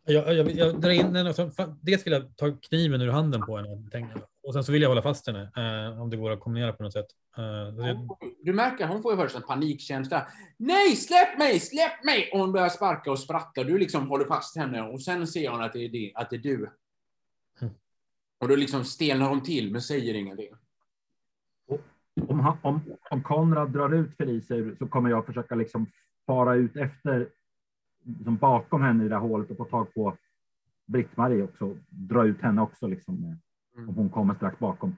Jag, 0.06 0.34
jag, 0.34 0.52
jag 0.52 0.82
drar 0.82 0.90
in 0.90 1.16
henne. 1.16 1.34
Dels 1.82 2.06
vill 2.06 2.14
jag 2.14 2.38
ta 2.38 2.52
kniven 2.52 3.02
ur 3.02 3.10
handen 3.10 3.42
på 3.42 3.58
henne. 3.58 3.70
Och 4.48 4.54
sen 4.54 4.64
så 4.64 4.72
vill 4.72 4.82
jag 4.82 4.90
hålla 4.90 5.02
fast 5.02 5.28
henne. 5.28 5.52
Eh, 5.58 6.02
om 6.02 6.10
det 6.10 6.18
går 6.18 6.32
att 6.32 6.40
kombinera 6.40 6.74
på 6.74 6.84
något 6.84 6.94
sätt. 6.94 7.08
Eh, 7.38 7.98
du 8.44 8.54
märker, 8.54 8.88
hon 8.88 9.02
får 9.02 9.14
ju 9.14 9.18
först 9.18 9.36
en 9.36 9.42
panikkänsla. 9.42 10.28
Nej, 10.58 10.96
släpp 10.96 11.38
mig, 11.38 11.60
släpp 11.60 12.04
mig! 12.04 12.30
Och 12.34 12.40
hon 12.40 12.52
börjar 12.52 12.70
sparka 12.70 13.12
och 13.12 13.20
sprattla. 13.20 13.64
Du 13.64 13.78
liksom 13.78 14.10
håller 14.10 14.26
fast 14.26 14.58
henne 14.58 14.82
och 14.82 15.02
sen 15.02 15.28
ser 15.28 15.50
hon 15.50 15.62
att 15.62 15.74
det 15.74 15.86
är, 15.86 15.90
det, 15.90 16.12
att 16.16 16.30
det 16.30 16.36
är 16.36 16.40
du. 16.40 16.70
Och 18.40 18.48
då 18.48 18.56
liksom 18.56 18.86
stelnar 18.86 19.30
hon 19.30 19.44
till 19.44 19.72
men 19.72 19.82
säger 19.82 20.14
ingenting. 20.14 20.50
Om, 22.28 22.40
han, 22.40 22.58
om, 22.62 22.80
om 23.12 23.24
Konrad 23.24 23.72
drar 23.72 23.94
ut 23.94 24.18
Felicia 24.18 24.76
så 24.80 24.88
kommer 24.88 25.10
jag 25.10 25.26
försöka 25.26 25.56
liksom 25.56 25.88
fara 26.26 26.56
ut 26.56 26.76
efter 26.76 27.30
liksom 28.06 28.38
bakom 28.38 28.82
henne 28.82 29.06
i 29.06 29.08
det 29.08 29.16
här 29.16 29.22
hålet 29.22 29.52
och 29.52 29.58
få 29.58 29.66
tag 29.66 29.94
på 29.94 30.18
Britt-Marie 30.86 31.44
också. 31.44 31.78
Dra 31.90 32.26
ut 32.26 32.42
henne 32.42 32.62
också 32.62 32.88
liksom. 32.88 33.38
Mm. 33.76 33.90
Om 33.90 33.96
hon 33.96 34.10
kommer 34.10 34.36
strax 34.36 34.60
bakom. 34.60 34.96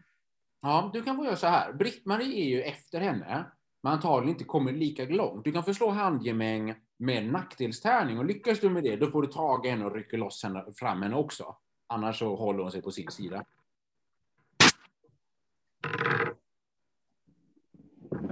Ja, 0.62 0.89
du 0.94 1.01
kan 1.01 1.17
få 1.17 1.25
göra 1.25 1.36
så 1.36 1.48
här. 1.48 1.74
Britt-Marie 1.74 2.46
är 2.46 2.50
ju 2.50 2.62
efter 2.62 3.00
henne, 3.00 3.46
men 3.84 3.94
antagligen 3.94 4.29
inte 4.29 4.44
kommer 4.44 4.72
lika 4.72 5.06
långt. 5.06 5.44
Du 5.44 5.51
kan 5.51 5.63
förslå 5.63 5.89
handgemäng 5.89 6.75
med 6.98 7.32
nackdelstärning 7.32 8.17
och 8.17 8.25
lyckas 8.25 8.60
du 8.60 8.70
med 8.70 8.84
det, 8.84 8.96
då 8.96 9.12
får 9.12 9.22
du 9.22 9.27
tag 9.27 9.65
i 9.65 9.70
henne 9.70 9.86
och 9.86 9.96
rycka 9.96 10.17
loss 10.17 10.44
henne, 10.44 10.65
fram 10.75 11.01
henne 11.01 11.15
också. 11.15 11.56
Annars 11.88 12.20
så 12.20 12.36
håller 12.36 12.63
hon 12.63 12.72
sig 12.72 12.82
på 12.82 12.91
sin 12.91 13.12
sida. 13.12 13.46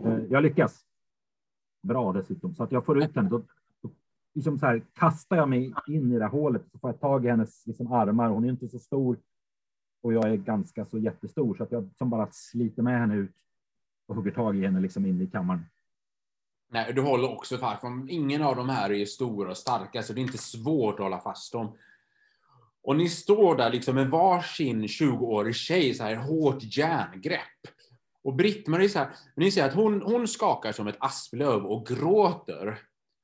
Eh, 0.06 0.24
jag 0.30 0.44
lyckas. 0.44 0.86
Bra 1.82 2.14
dessutom, 2.14 2.56
så 2.56 2.64
att 2.64 2.72
jag 2.72 2.86
får 2.86 3.04
ut 3.04 3.16
henne. 3.16 3.30
Då, 3.30 3.44
då 3.82 3.90
liksom 4.34 4.60
så 4.60 4.66
här, 4.66 4.84
kastar 4.94 5.36
jag 5.36 5.50
mig 5.50 5.74
in 5.88 6.12
i 6.12 6.18
det 6.18 6.24
här 6.24 6.32
hålet 6.32 6.62
så 6.72 6.80
får 6.80 6.90
jag 6.90 7.00
tag 7.00 7.26
i 7.26 7.30
hennes 7.30 7.68
liksom, 7.68 7.94
armar. 7.94 8.30
Hon 8.30 8.46
är 8.46 8.50
inte 8.50 8.68
så 8.68 8.80
stor 8.80 9.18
och 10.02 10.14
jag 10.14 10.30
är 10.30 10.36
ganska 10.36 10.86
så 10.86 10.98
jättestor 10.98 11.56
så 11.56 11.64
att 11.64 11.72
jag 11.72 11.90
som 11.98 12.10
bara 12.10 12.28
sliter 12.32 12.82
med 12.82 13.00
henne 13.00 13.16
ut 13.16 13.36
och 14.08 14.16
hugger 14.16 14.32
tag 14.32 14.58
i 14.58 14.66
henne 14.66 14.80
liksom 14.80 15.06
in 15.06 15.22
i 15.22 15.28
kammaren. 15.28 15.66
Nej, 16.70 16.94
du 16.94 17.02
håller 17.02 17.32
också 17.32 17.58
fast. 17.58 17.84
Ingen 18.08 18.42
av 18.42 18.56
de 18.56 18.70
här 18.70 18.92
är 18.92 19.06
stora 19.06 19.50
och 19.50 19.58
starka, 19.58 20.04
så 20.04 20.14
det 20.14 20.20
är 20.20 20.24
inte 20.24 20.38
svårt 20.38 20.94
att 20.94 21.04
hålla 21.04 21.20
fast 21.20 21.54
dem. 21.54 21.78
Och 22.86 22.96
ni 22.96 23.10
står 23.10 23.56
där 23.56 23.72
liksom 23.72 23.96
med 23.96 24.10
varsin 24.10 24.84
20-årig 24.84 25.56
tjej, 25.56 25.94
så 25.94 26.04
här 26.04 26.16
hårt 26.16 26.78
järngrepp. 26.78 27.68
Och 28.24 28.36
Britt-Marie 28.36 28.90
så 28.90 29.00
här, 29.00 29.10
ni 29.36 29.52
ser 29.52 29.66
att 29.66 29.74
hon, 29.74 30.02
hon 30.02 30.28
skakar 30.28 30.72
som 30.72 30.88
ett 30.88 30.98
asplöv 31.00 31.66
och 31.66 31.88
gråter. 31.88 32.80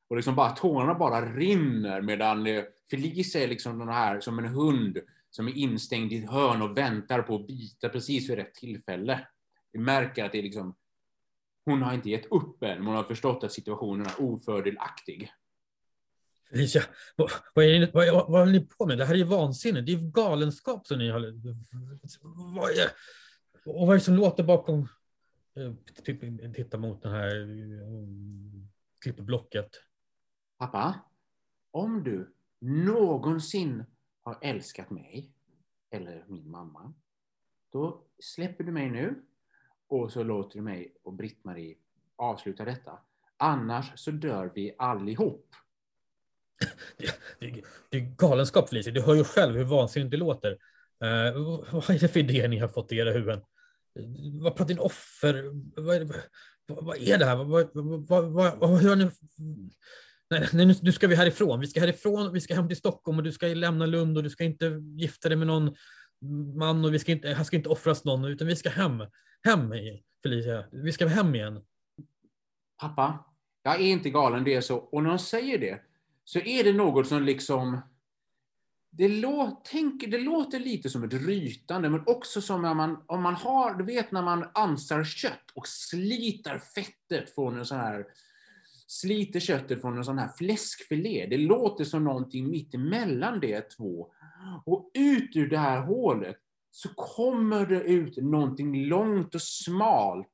Och 0.09 0.15
liksom 0.15 0.35
bara 0.35 0.49
tårarna 0.49 0.93
bara 0.93 1.33
rinner 1.33 2.01
medan 2.01 2.47
Felicia 2.91 3.43
är 3.43 3.47
liksom 3.47 3.79
den 3.79 3.87
här 3.87 4.19
som 4.19 4.39
en 4.39 4.45
hund 4.45 4.97
som 5.29 5.47
är 5.47 5.57
instängd 5.57 6.13
i 6.13 6.17
ett 6.17 6.29
hörn 6.29 6.61
och 6.61 6.77
väntar 6.77 7.21
på 7.21 7.35
att 7.35 7.47
bita 7.47 7.89
precis 7.89 8.29
vid 8.29 8.37
rätt 8.37 8.55
tillfälle. 8.55 9.27
Vi 9.71 9.79
märker 9.79 10.25
att 10.25 10.31
det 10.31 10.39
är 10.39 10.43
liksom, 10.43 10.75
hon 11.65 11.81
har 11.81 11.93
inte 11.93 12.09
gett 12.09 12.31
upp 12.31 12.63
än, 12.63 12.77
men 12.77 12.87
hon 12.87 12.95
har 12.95 13.03
förstått 13.03 13.43
att 13.43 13.51
situationen 13.51 14.05
är 14.05 14.21
ofördelaktig. 14.21 15.31
Felicia, 16.51 16.81
vad, 17.15 17.31
vad, 17.53 17.65
är 17.65 17.79
ni, 17.79 17.91
vad, 17.93 18.13
vad, 18.13 18.39
håller 18.39 18.51
ni 18.51 18.65
på 18.65 18.86
med? 18.86 18.98
Det 18.98 19.05
här 19.05 19.13
är 19.13 19.17
ju 19.17 19.24
vansinne. 19.24 19.81
Det 19.81 19.91
är 19.91 20.12
galenskap 20.12 20.88
som 20.88 21.00
ni 21.00 21.10
har... 21.10 21.20
Vad 22.55 22.70
är, 22.70 22.88
och 23.65 23.88
vad 23.88 23.89
är 23.89 23.93
det 23.93 24.00
som 24.00 24.15
låter 24.15 24.43
bakom... 24.43 24.88
Eh, 25.55 25.74
typ, 26.03 26.22
titta 26.55 26.77
mot 26.77 27.01
det 27.01 27.10
här 27.10 27.41
eh, 27.41 28.08
klippblocket. 29.00 29.70
Pappa, 30.58 30.96
om 31.72 32.03
du 32.03 32.34
någonsin 32.60 33.86
har 34.22 34.38
älskat 34.41 34.89
mig 34.89 35.31
eller 35.89 36.25
min 36.27 36.50
mamma, 36.50 36.93
då 37.70 38.03
släpper 38.20 38.63
du 38.63 38.72
mig 38.72 38.89
nu 38.89 39.22
och 39.88 40.12
så 40.12 40.24
låter 40.24 40.55
du 40.58 40.62
mig 40.62 40.96
och 41.03 41.13
Britt-Marie 41.13 41.75
avsluta 42.15 42.65
detta. 42.65 43.00
Annars 43.38 43.91
så 43.96 44.12
dör 44.12 44.51
vi 44.55 44.75
allihop. 44.77 45.55
Det, 46.97 47.15
det, 47.39 47.61
det 47.89 47.97
är 47.97 48.01
galenskap 48.01 48.69
Felicia. 48.69 48.93
Du 48.93 49.01
hör 49.01 49.15
ju 49.15 49.23
själv 49.23 49.55
hur 49.55 49.63
vansinnigt 49.63 50.11
det 50.11 50.17
låter. 50.17 50.51
Uh, 50.51 51.63
vad 51.71 51.89
är 51.89 51.99
det 51.99 52.07
för 52.07 52.19
idéer 52.19 52.47
ni 52.47 52.57
har 52.57 52.67
fått 52.67 52.91
i 52.91 52.97
era 52.97 53.11
huvuden? 53.11 53.41
Vad 54.41 54.55
pratar 54.55 54.73
ni 54.73 54.79
offer? 54.79 55.51
Vad 55.81 55.95
är 55.95 55.99
det, 55.99 56.13
vad, 56.65 56.85
vad 56.85 56.97
är 56.97 57.17
det 57.17 57.25
här? 57.25 57.35
Vad, 57.35 57.69
vad, 57.73 58.31
vad, 58.31 58.57
vad, 58.57 58.81
hur 58.81 58.95
ni? 58.95 59.09
Nej, 60.29 60.47
nej, 60.53 60.65
nu, 60.65 60.75
nu 60.81 60.91
ska 60.91 61.07
vi 61.07 61.15
härifrån. 61.15 61.59
Vi 61.59 61.67
ska 61.67 61.79
härifrån. 61.79 62.33
Vi 62.33 62.41
ska 62.41 62.55
hem 62.55 62.67
till 62.67 62.77
Stockholm 62.77 63.17
och 63.17 63.23
du 63.23 63.31
ska 63.31 63.47
lämna 63.47 63.85
Lund 63.85 64.17
och 64.17 64.23
du 64.23 64.29
ska 64.29 64.43
inte 64.43 64.81
gifta 64.97 65.29
dig 65.29 65.37
med 65.37 65.47
någon 65.47 65.75
man 66.55 66.85
och 66.85 66.93
vi 66.93 66.99
ska 66.99 67.11
inte, 67.11 67.29
här 67.29 67.43
ska 67.43 67.55
inte 67.55 67.69
offras 67.69 68.03
någon 68.03 68.25
utan 68.25 68.47
vi 68.47 68.55
ska 68.55 68.69
hem. 68.69 69.03
Hem 69.43 69.73
Felicia. 70.23 70.65
Vi 70.71 70.91
ska 70.91 71.07
hem 71.07 71.35
igen. 71.35 71.61
Pappa, 72.81 73.25
jag 73.63 73.75
är 73.75 73.85
inte 73.85 74.09
galen, 74.09 74.43
det 74.43 74.53
är 74.53 74.61
så. 74.61 74.77
Och 74.77 75.03
när 75.03 75.09
hon 75.09 75.19
säger 75.19 75.57
det 75.57 75.81
så 76.33 76.39
är 76.39 76.63
det 76.63 76.73
något 76.73 77.07
som 77.07 77.23
liksom 77.23 77.81
det, 78.91 79.07
lå, 79.07 79.61
tänk, 79.63 80.11
det 80.11 80.17
låter 80.17 80.59
lite 80.59 80.89
som 80.89 81.03
ett 81.03 81.13
rytande, 81.13 81.89
men 81.89 82.03
också 82.05 82.41
som 82.41 82.65
om 82.65 82.77
man, 82.77 83.03
om 83.05 83.21
man 83.21 83.35
har, 83.35 83.75
du 83.75 83.83
vet 83.83 84.11
när 84.11 84.21
man 84.21 84.45
ansar 84.53 85.03
kött 85.03 85.51
och 85.53 85.67
sliter 85.67 86.59
fettet 86.59 87.35
från 87.35 87.59
en 87.59 87.65
sån 87.65 87.77
här, 87.77 88.05
sliter 88.88 89.39
köttet 89.39 89.81
från 89.81 89.97
en 89.97 90.05
sån 90.05 90.17
här 90.17 90.29
fläskfilé. 90.38 91.27
Det 91.29 91.38
låter 91.38 91.83
som 91.83 92.03
någonting 92.03 92.50
mitt 92.50 92.73
emellan 92.73 93.39
de 93.39 93.61
två. 93.61 94.13
Och 94.65 94.91
ut 94.93 95.35
ur 95.35 95.50
det 95.50 95.57
här 95.57 95.81
hålet 95.81 96.38
så 96.71 96.89
kommer 96.89 97.65
det 97.65 97.83
ut 97.83 98.17
någonting 98.17 98.85
långt 98.85 99.35
och 99.35 99.41
smalt. 99.41 100.27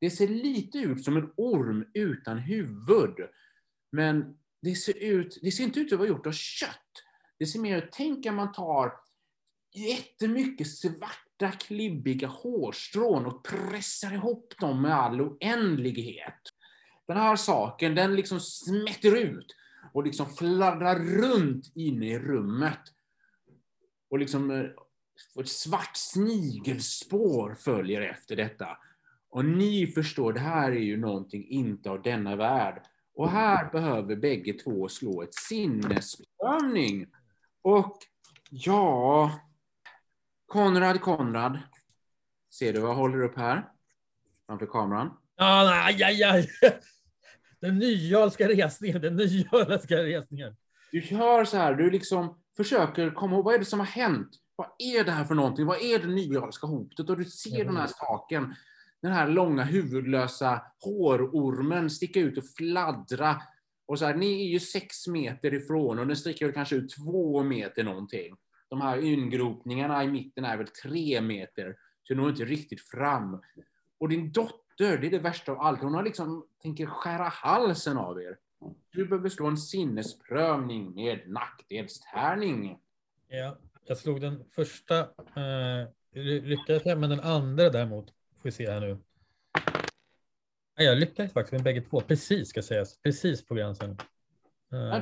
Det 0.00 0.10
ser 0.10 0.28
lite 0.28 0.78
ut 0.78 1.04
som 1.04 1.16
en 1.16 1.32
orm 1.36 1.84
utan 1.94 2.38
huvud. 2.38 3.14
Men 3.92 4.36
det 4.62 4.74
ser, 4.74 4.96
ut, 4.96 5.38
det 5.42 5.52
ser 5.52 5.64
inte 5.64 5.80
ut 5.80 5.92
att 5.92 5.98
vara 5.98 6.08
gjort 6.08 6.26
av 6.26 6.32
kött. 6.32 7.04
Det 7.38 7.46
ser 7.46 7.60
mer 7.60 7.78
ut, 7.78 7.88
tänk 7.92 8.26
att 8.26 8.34
man 8.34 8.52
tar 8.52 8.92
jättemycket 9.74 10.70
svarta 10.70 11.50
klibbiga 11.50 12.28
hårstrån 12.28 13.26
och 13.26 13.44
pressar 13.44 14.14
ihop 14.14 14.54
dem 14.58 14.82
med 14.82 14.94
all 14.94 15.20
oändlighet. 15.20 16.40
Den 17.06 17.16
här 17.16 17.36
saken, 17.36 17.94
den 17.94 18.16
liksom 18.16 18.40
smätter 18.40 19.16
ut 19.16 19.56
och 19.92 20.04
liksom 20.04 20.26
fladdrar 20.26 20.98
runt 20.98 21.72
inne 21.74 22.06
i 22.06 22.18
rummet. 22.18 22.80
Och 24.10 24.18
liksom 24.18 24.50
eh, 24.50 24.64
ett 25.40 25.48
svart 25.48 25.96
snigelspår 25.96 27.54
följer 27.54 28.00
efter 28.00 28.36
detta. 28.36 28.78
Och 29.30 29.44
ni 29.44 29.86
förstår, 29.86 30.32
det 30.32 30.40
här 30.40 30.72
är 30.72 30.80
ju 30.80 30.96
någonting 30.96 31.48
inte 31.48 31.90
av 31.90 32.02
denna 32.02 32.36
värld. 32.36 32.82
Och 33.20 33.30
här 33.30 33.70
behöver 33.72 34.16
bägge 34.16 34.52
två 34.52 34.88
slå 34.88 35.22
ett 35.22 35.34
sinnesprövning. 35.34 37.06
Och 37.62 37.98
ja, 38.50 39.30
Konrad, 40.46 41.00
Konrad. 41.00 41.58
Ser 42.54 42.72
du 42.72 42.80
vad 42.80 42.90
jag 42.90 42.94
håller 42.94 43.22
upp 43.22 43.36
här? 43.36 43.68
Framför 44.46 44.66
kameran. 44.66 45.10
Ah, 45.36 45.84
aj, 45.84 46.02
aj, 46.02 46.22
aj. 46.22 46.48
Den 47.60 47.78
nyalska 47.78 48.48
resningen, 48.48 49.00
den 49.00 49.16
nyalska 49.16 49.96
resningen. 49.96 50.56
Du 50.92 51.00
gör 51.00 51.44
så 51.44 51.56
här, 51.56 51.74
du 51.74 51.90
liksom 51.90 52.38
försöker 52.56 53.10
komma 53.10 53.36
ihåg, 53.36 53.44
vad 53.44 53.54
är 53.54 53.58
det 53.58 53.64
som 53.64 53.78
har 53.78 53.86
hänt? 53.86 54.28
Vad 54.56 54.68
är 54.78 55.04
det 55.04 55.12
här 55.12 55.24
för 55.24 55.34
någonting? 55.34 55.66
Vad 55.66 55.82
är 55.82 55.98
det 55.98 56.08
nyalska 56.08 56.66
hotet? 56.66 57.10
Och 57.10 57.16
du 57.16 57.24
ser 57.24 57.64
den 57.64 57.76
här 57.76 57.86
saken, 57.86 58.54
den 59.02 59.12
här 59.12 59.28
långa 59.28 59.62
huvudlösa 59.62 60.62
hårormen 60.84 61.90
sticka 61.90 62.20
ut 62.20 62.38
och 62.38 62.44
fladdra 62.56 63.42
och 63.90 63.98
så 63.98 64.04
här, 64.04 64.14
ni 64.14 64.46
är 64.46 64.48
ju 64.48 64.60
sex 64.60 65.06
meter 65.06 65.54
ifrån 65.54 65.98
och 65.98 66.06
den 66.06 66.16
sticker 66.16 66.52
kanske 66.52 66.76
ut 66.76 66.90
två 66.90 67.42
meter 67.42 67.84
någonting. 67.84 68.36
De 68.68 68.80
här 68.80 69.04
ingropningarna 69.04 70.04
i 70.04 70.08
mitten 70.08 70.44
är 70.44 70.56
väl 70.56 70.66
tre 70.66 71.20
meter, 71.20 71.76
så 72.02 72.14
når 72.14 72.30
inte 72.30 72.44
riktigt 72.44 72.80
fram. 72.80 73.42
Och 73.98 74.08
din 74.08 74.32
dotter, 74.32 74.98
det 74.98 75.06
är 75.06 75.10
det 75.10 75.18
värsta 75.18 75.52
av 75.52 75.60
allt, 75.60 75.80
hon 75.80 75.94
har 75.94 76.02
liksom, 76.02 76.46
tänker 76.62 76.86
skära 76.86 77.24
halsen 77.24 77.98
av 77.98 78.22
er. 78.22 78.36
Du 78.90 79.06
behöver 79.06 79.28
slå 79.28 79.46
en 79.46 79.58
sinnesprövning 79.58 80.94
med 80.94 81.28
nackdelstärning. 81.28 82.78
Ja, 83.28 83.56
jag 83.84 83.98
slog 83.98 84.20
den 84.20 84.44
första, 84.50 84.98
eh, 85.00 85.88
lyckades 86.42 86.86
jag, 86.86 86.98
men 86.98 87.10
den 87.10 87.20
andra 87.20 87.70
däremot, 87.70 88.12
får 88.40 88.48
vi 88.48 88.52
se 88.52 88.70
här 88.70 88.80
nu. 88.80 88.98
Jag 90.74 90.98
lyckades 90.98 91.32
faktiskt 91.32 91.52
med 91.52 91.62
bägge 91.62 91.80
två, 91.80 92.00
precis 92.00 92.48
ska 92.48 92.62
sägas. 92.62 93.02
Precis 93.02 93.46
på 93.46 93.54
gränsen. 93.54 93.96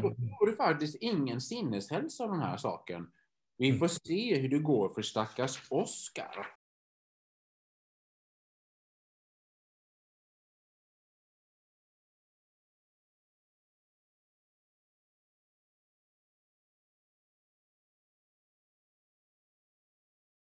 Då 0.03 0.15
får 0.39 0.47
du 0.47 0.57
faktiskt 0.57 0.97
ingen 1.01 1.41
sinneshälsa 1.41 2.25
av 2.25 2.31
den 2.31 2.41
här 2.41 2.57
saken. 2.57 3.11
Vi 3.57 3.79
får 3.79 3.89
se 3.89 4.41
hur 4.41 4.49
det 4.49 4.59
går 4.59 4.89
för 4.95 5.03
stackars 5.03 5.67
Oskar. 5.71 6.58